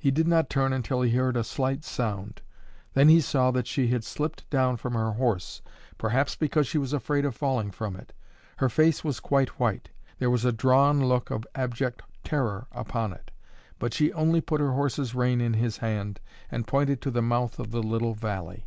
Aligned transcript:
He 0.00 0.10
did 0.10 0.26
not 0.26 0.50
turn 0.50 0.72
until 0.72 1.00
he 1.02 1.12
heard 1.12 1.36
a 1.36 1.44
slight 1.44 1.84
sound. 1.84 2.42
Then 2.94 3.08
he 3.08 3.20
saw 3.20 3.52
that 3.52 3.68
she 3.68 3.86
had 3.86 4.02
slipped 4.02 4.50
down 4.50 4.78
from 4.78 4.94
her 4.94 5.12
horse, 5.12 5.62
perhaps 5.96 6.34
because 6.34 6.66
she 6.66 6.76
was 6.76 6.92
afraid 6.92 7.24
of 7.24 7.36
falling 7.36 7.70
from 7.70 7.94
it. 7.94 8.12
Her 8.56 8.68
face 8.68 9.04
was 9.04 9.20
quite 9.20 9.60
white; 9.60 9.90
there 10.18 10.28
was 10.28 10.44
a 10.44 10.50
drawn 10.50 11.04
look 11.04 11.30
of 11.30 11.46
abject 11.54 12.02
terror 12.24 12.66
upon 12.72 13.12
it; 13.12 13.30
but 13.78 13.94
she 13.94 14.12
only 14.12 14.40
put 14.40 14.60
her 14.60 14.72
horse's 14.72 15.14
rein 15.14 15.40
in 15.40 15.54
his 15.54 15.76
hand, 15.76 16.18
and 16.50 16.66
pointed 16.66 17.00
to 17.02 17.12
the 17.12 17.22
mouth 17.22 17.60
of 17.60 17.70
the 17.70 17.80
little 17.80 18.14
valley. 18.14 18.66